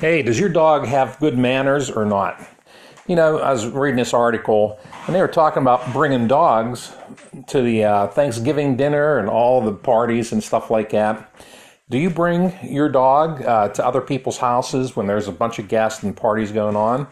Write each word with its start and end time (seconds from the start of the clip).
Hey, 0.00 0.22
does 0.22 0.40
your 0.40 0.48
dog 0.48 0.86
have 0.86 1.18
good 1.18 1.36
manners 1.36 1.90
or 1.90 2.06
not? 2.06 2.40
You 3.06 3.16
know, 3.16 3.36
I 3.36 3.52
was 3.52 3.66
reading 3.66 3.98
this 3.98 4.14
article 4.14 4.80
and 5.06 5.14
they 5.14 5.20
were 5.20 5.28
talking 5.28 5.60
about 5.60 5.92
bringing 5.92 6.26
dogs 6.26 6.94
to 7.48 7.60
the 7.60 7.84
uh, 7.84 8.06
Thanksgiving 8.06 8.78
dinner 8.78 9.18
and 9.18 9.28
all 9.28 9.60
the 9.60 9.74
parties 9.74 10.32
and 10.32 10.42
stuff 10.42 10.70
like 10.70 10.88
that. 10.92 11.30
Do 11.90 11.98
you 11.98 12.08
bring 12.08 12.56
your 12.62 12.88
dog 12.88 13.42
uh, 13.42 13.68
to 13.68 13.84
other 13.84 14.00
people's 14.00 14.38
houses 14.38 14.96
when 14.96 15.06
there's 15.06 15.28
a 15.28 15.32
bunch 15.32 15.58
of 15.58 15.68
guests 15.68 16.02
and 16.02 16.16
parties 16.16 16.50
going 16.50 16.76
on? 16.76 17.06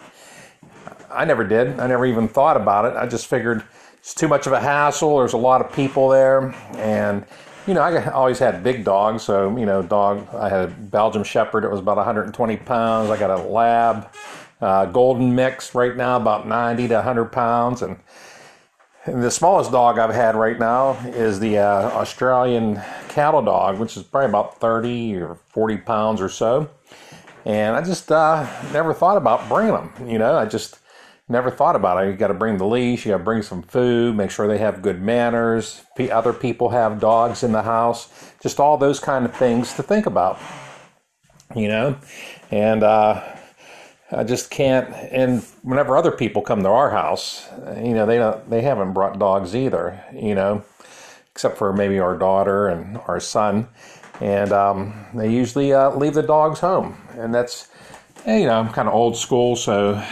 I 1.11 1.27
never 1.27 1.45
did. 1.45 1.79
I 1.79 1.89
never 1.89 2.07
even 2.07 2.27
thought 2.27 2.57
about 2.57 2.87
it. 2.87 2.97
I 2.97 3.07
just 3.07 3.27
figured 3.27 3.65
it's 3.99 4.15
too 4.15 4.29
much 4.29 4.47
of 4.47 4.55
a 4.55 4.61
hassle. 4.61 5.19
There's 5.19 5.35
a 5.35 5.37
lot 5.37 5.61
of 5.61 5.71
people 5.75 6.09
there, 6.09 6.55
and 6.77 7.27
you 7.69 7.75
know, 7.75 7.83
I 7.83 8.11
always 8.11 8.39
had 8.39 8.65
big 8.65 8.83
dogs. 8.83 9.23
So 9.23 9.55
you 9.57 9.67
know, 9.67 9.83
dog. 9.83 10.27
I 10.35 10.49
had 10.49 10.69
a 10.69 10.73
Belgian 10.73 11.23
Shepherd. 11.23 11.65
It 11.65 11.71
was 11.71 11.81
about 11.81 11.99
120 11.99 12.57
pounds. 12.57 13.11
I 13.11 13.19
got 13.19 13.31
a 13.31 13.43
Lab, 13.43 14.09
uh, 14.61 14.87
Golden 14.87 15.35
Mix 15.35 15.75
right 15.75 15.95
now, 15.95 16.17
about 16.17 16.49
90 16.49 16.89
to 16.89 16.95
100 16.95 17.27
pounds, 17.27 17.83
and 17.83 17.99
and 19.05 19.23
the 19.23 19.31
smallest 19.31 19.71
dog 19.71 19.99
I've 19.99 20.15
had 20.15 20.35
right 20.35 20.59
now 20.59 20.93
is 21.07 21.41
the 21.41 21.59
uh, 21.59 21.91
Australian 21.93 22.81
cattle 23.09 23.43
dog, 23.43 23.79
which 23.79 23.97
is 23.97 24.03
probably 24.03 24.29
about 24.29 24.61
30 24.61 25.17
or 25.17 25.35
40 25.49 25.77
pounds 25.79 26.21
or 26.21 26.29
so. 26.29 26.69
And 27.45 27.75
I 27.77 27.83
just 27.83 28.11
uh, 28.13 28.47
never 28.73 28.93
thought 28.93 29.17
about 29.17 29.49
bringing 29.49 29.73
them. 29.73 29.93
You 30.07 30.19
know, 30.19 30.37
I 30.37 30.45
just 30.45 30.79
never 31.29 31.51
thought 31.51 31.77
about 31.77 32.03
it. 32.03 32.11
You 32.11 32.17
got 32.17 32.29
to 32.29 32.35
bring 32.35 32.57
the 32.57 32.67
leash, 32.67 33.05
you 33.05 33.13
got 33.13 33.19
to 33.19 33.25
bring 33.25 33.43
some 33.43 33.63
food, 33.63 34.17
make 34.17 34.31
sure 34.31 34.49
they 34.49 34.59
have 34.59 34.83
good 34.83 35.03
manners. 35.03 35.83
Other 35.99 36.33
people 36.33 36.71
have 36.71 37.01
dogs 37.01 37.43
in 37.43 37.53
the 37.53 37.63
house, 37.63 38.33
just 38.41 38.59
all 38.59 38.79
those 38.79 39.01
kind 39.01 39.25
of 39.25 39.35
things 39.37 39.75
to 39.75 39.83
think 39.83 40.07
about. 40.07 40.39
You 41.57 41.69
know, 41.69 41.97
and 42.51 42.83
uh, 42.83 43.25
I 44.13 44.25
just 44.25 44.51
can't. 44.51 44.93
And 45.11 45.43
whenever 45.63 45.97
other 45.97 46.13
people 46.13 46.43
come 46.43 46.63
to 46.63 46.69
our 46.69 46.91
house, 46.91 47.49
you 47.77 47.95
know, 47.95 48.05
they 48.05 48.19
don't, 48.19 48.49
they 48.51 48.61
haven't 48.61 48.93
brought 48.93 49.19
dogs 49.19 49.57
either. 49.57 50.03
You 50.13 50.35
know, 50.35 50.65
except 51.33 51.57
for 51.57 51.73
maybe 51.73 51.99
our 51.99 52.17
daughter 52.17 52.69
and 52.69 52.99
our 53.07 53.19
son, 53.19 53.69
and 54.21 54.53
um, 54.53 55.07
they 55.15 55.33
usually 55.33 55.73
uh, 55.73 55.91
leave 55.91 56.15
the 56.15 56.23
dogs 56.23 56.61
home, 56.61 56.99
and 57.17 57.35
that's 57.35 57.69
you 58.27 58.47
know, 58.47 58.61
I'm 58.61 58.69
kind 58.71 58.89
of 58.89 58.95
old 58.95 59.17
school, 59.17 59.57
so 59.57 60.03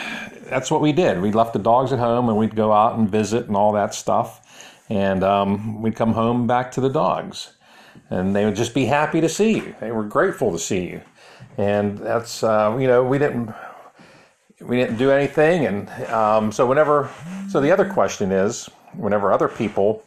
that's 0.48 0.70
what 0.70 0.80
we 0.80 0.92
did. 0.92 1.20
We 1.20 1.32
left 1.32 1.52
the 1.52 1.58
dogs 1.58 1.92
at 1.92 1.98
home, 1.98 2.28
and 2.28 2.38
we'd 2.38 2.56
go 2.56 2.72
out 2.72 2.98
and 2.98 3.08
visit 3.08 3.46
and 3.46 3.56
all 3.56 3.72
that 3.72 3.94
stuff, 3.94 4.80
and 4.88 5.22
um, 5.22 5.82
we'd 5.82 5.96
come 5.96 6.12
home 6.12 6.46
back 6.46 6.72
to 6.72 6.80
the 6.80 6.88
dogs, 6.88 7.52
and 8.10 8.34
they 8.34 8.44
would 8.44 8.56
just 8.56 8.74
be 8.74 8.86
happy 8.86 9.20
to 9.20 9.28
see 9.28 9.56
you. 9.56 9.74
They 9.80 9.92
were 9.92 10.04
grateful 10.04 10.52
to 10.52 10.58
see 10.58 10.88
you, 10.88 11.00
and 11.58 11.98
that's 11.98 12.42
uh, 12.42 12.76
you 12.78 12.86
know, 12.86 13.02
we 13.04 13.18
didn't 13.18 13.54
we 14.60 14.76
didn't 14.76 14.96
do 14.96 15.10
anything. 15.10 15.66
And 15.66 15.90
um, 16.10 16.52
so 16.52 16.66
whenever, 16.66 17.10
so 17.48 17.60
the 17.60 17.70
other 17.70 17.88
question 17.88 18.32
is, 18.32 18.66
whenever 18.94 19.32
other 19.32 19.48
people 19.48 20.02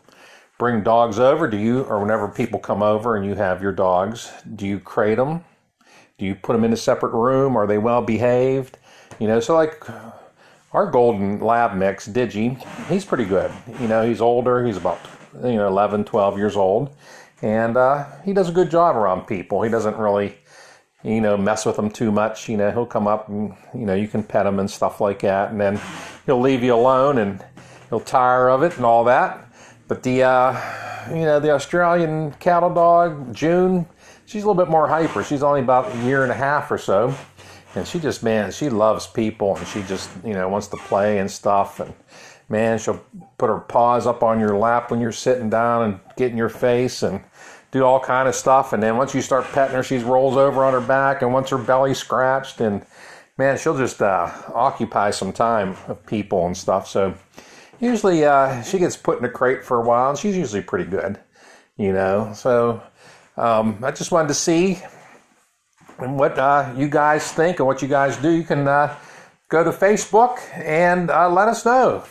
bring 0.58 0.84
dogs 0.84 1.20
over, 1.20 1.48
do 1.48 1.58
you, 1.58 1.84
or 1.84 2.00
whenever 2.00 2.28
people 2.28 2.60
come 2.60 2.82
over 2.82 3.16
and 3.16 3.26
you 3.26 3.36
have 3.36 3.62
your 3.62 3.72
dogs, 3.72 4.32
do 4.56 4.66
you 4.66 4.80
crate 4.80 5.18
them? 5.18 5.44
Do 6.18 6.26
you 6.26 6.36
put 6.36 6.54
them 6.54 6.64
in 6.64 6.74
a 6.74 6.78
separate 6.78 7.14
room? 7.14 7.56
Are 7.56 7.66
they 7.66 7.78
well 7.78 8.02
behaved? 8.02 8.78
You 9.20 9.28
know, 9.28 9.40
so 9.40 9.56
like 9.56 9.86
our 10.72 10.90
golden 10.90 11.40
lab 11.40 11.76
mix, 11.76 12.08
Digi, 12.08 12.64
he's 12.88 13.06
pretty 13.06 13.26
good. 13.26 13.52
You 13.80 13.88
know, 13.88 14.08
he's 14.08 14.22
older. 14.22 14.66
He's 14.66 14.78
about, 14.78 15.00
you 15.44 15.56
know, 15.56 15.68
11, 15.68 16.06
12 16.06 16.38
years 16.38 16.56
old. 16.56 16.96
And 17.42 17.78
uh, 17.78 18.06
he 18.24 18.34
does 18.34 18.50
a 18.50 18.52
good 18.52 18.70
job 18.70 18.96
around 18.96 19.26
people. 19.26 19.62
He 19.62 19.70
doesn't 19.70 19.98
really, 19.98 20.38
you 21.04 21.22
know, 21.22 21.38
mess 21.38 21.66
with 21.66 21.76
them 21.76 21.90
too 21.90 22.12
much. 22.12 22.50
You 22.50 22.58
know, 22.58 22.70
he'll 22.72 22.86
come 22.86 23.08
up 23.08 23.30
and, 23.30 23.56
you 23.74 23.86
know, 23.86 23.96
you 23.96 24.08
can 24.08 24.24
pet 24.24 24.46
him 24.46 24.60
and 24.60 24.70
stuff 24.70 25.02
like 25.02 25.20
that. 25.22 25.52
And 25.52 25.60
then 25.60 25.80
he'll 26.26 26.42
leave 26.42 26.62
you 26.62 26.76
alone 26.76 27.18
and 27.18 27.44
he'll 27.90 28.00
tire 28.00 28.50
of 28.50 28.62
it 28.62 28.76
and 28.78 28.86
all 28.86 29.04
that. 29.06 29.46
But 29.88 30.04
the, 30.04 30.24
uh, 30.24 31.10
you 31.10 31.24
know, 31.24 31.40
the 31.40 31.52
Australian 31.52 32.32
cattle 32.34 32.72
dog, 32.72 33.34
June, 33.34 33.88
she's 34.26 34.44
a 34.44 34.48
little 34.48 34.64
bit 34.64 34.70
more 34.70 34.88
hyper. 34.88 35.24
She's 35.24 35.42
only 35.42 35.62
about 35.62 35.92
a 35.96 35.98
year 36.04 36.22
and 36.22 36.32
a 36.32 36.36
half 36.36 36.70
or 36.70 36.78
so. 36.78 37.16
And 37.76 37.88
she 37.88 38.00
just, 38.00 38.24
man, 38.24 38.52
she 38.52 38.70
loves 38.70 39.06
people 39.08 39.56
and 39.56 39.68
she 39.68 39.84
just, 39.84 40.10
you 40.26 40.34
know, 40.34 40.50
wants 40.50 40.68
to 40.68 40.78
play 40.78 41.20
and 41.20 41.30
stuff. 41.30 41.80
And 41.80 41.94
man, 42.50 42.80
she'll 42.80 43.04
put 43.38 43.50
her 43.50 43.60
paws 43.60 44.08
up 44.08 44.24
on 44.24 44.40
your 44.40 44.58
lap 44.58 44.90
when 44.92 45.00
you're 45.00 45.12
sitting 45.12 45.50
down 45.50 45.84
and 45.84 46.00
get 46.18 46.32
in 46.32 46.38
your 46.38 46.50
face 46.50 47.04
and 47.04 47.24
do 47.72 47.84
all 47.84 48.00
kind 48.00 48.28
of 48.28 48.34
stuff. 48.34 48.74
And 48.74 48.82
then 48.82 48.98
once 48.98 49.14
you 49.14 49.22
start 49.22 49.46
petting 49.46 49.76
her, 49.76 49.84
she 49.84 50.00
rolls 50.00 50.36
over 50.36 50.66
on 50.66 50.74
her 50.74 50.82
back 50.82 51.22
and 51.22 51.32
wants 51.32 51.52
her 51.52 51.58
belly 51.58 51.94
scratched. 51.94 52.60
And 52.60 52.84
man, 53.38 53.58
she'll 53.58 53.78
just 53.78 54.02
uh, 54.02 54.32
occupy 54.54 55.12
some 55.12 55.32
time 55.32 55.76
of 55.88 56.04
people 56.06 56.48
and 56.48 56.58
stuff. 56.58 56.88
So 56.88 57.14
usually 57.80 58.26
uh, 58.26 58.62
she 58.64 58.80
gets 58.80 58.98
put 58.98 59.20
in 59.20 59.26
a 59.26 59.30
crate 59.30 59.64
for 59.64 59.82
a 59.82 59.86
while, 59.86 60.10
and 60.10 60.18
she's 60.18 60.36
usually 60.36 60.62
pretty 60.62 60.90
good, 60.90 61.20
you 61.78 61.94
know. 61.94 62.32
So 62.34 62.82
um, 63.38 63.80
I 63.84 63.92
just 63.92 64.12
wanted 64.12 64.30
to 64.30 64.34
see 64.34 64.82
what 66.00 66.38
uh, 66.38 66.74
you 66.76 66.88
guys 66.88 67.32
think 67.32 67.60
and 67.60 67.68
what 67.68 67.82
you 67.82 67.88
guys 67.88 68.18
do. 68.18 68.32
You 68.32 68.44
can 68.44 68.68
uh, 68.68 68.96
go 69.50 69.64
to 69.64 69.72
Facebook 69.72 70.40
and 70.54 71.10
uh, 71.10 71.30
let 71.30 71.48
us 71.48 71.66
know. 71.66 72.04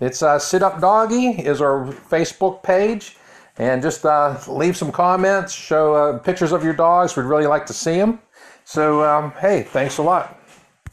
It's 0.00 0.22
uh, 0.22 0.38
Sit 0.38 0.62
Up 0.62 0.80
Doggy 0.80 1.28
is 1.28 1.60
our 1.60 1.86
Facebook 2.10 2.62
page 2.62 3.16
and 3.58 3.82
just 3.82 4.06
uh, 4.06 4.38
leave 4.48 4.76
some 4.76 4.90
comments, 4.90 5.52
show 5.52 5.94
uh, 5.94 6.18
pictures 6.18 6.52
of 6.52 6.64
your 6.64 6.72
dogs. 6.72 7.16
We'd 7.16 7.24
really 7.24 7.46
like 7.46 7.66
to 7.66 7.74
see 7.74 7.98
them. 7.98 8.20
So, 8.64 9.04
um, 9.04 9.32
hey, 9.40 9.62
thanks 9.62 9.98
a 9.98 10.02
lot. 10.02 10.39